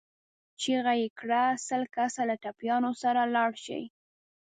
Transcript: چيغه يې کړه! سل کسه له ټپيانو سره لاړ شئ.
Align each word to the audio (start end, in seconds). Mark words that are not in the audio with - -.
چيغه 0.61 0.93
يې 1.01 1.07
کړه! 1.19 1.43
سل 1.67 1.81
کسه 1.95 2.21
له 2.29 2.35
ټپيانو 2.43 2.91
سره 3.01 3.21
لاړ 3.35 3.51
شئ. 3.65 3.83